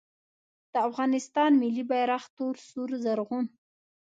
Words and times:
د 0.73 0.75
افغانستان 0.89 1.51
ملي 1.61 1.83
بیرغ 1.89 2.23
تور 2.37 2.55
سور 2.69 2.89
زرغون 3.03 3.45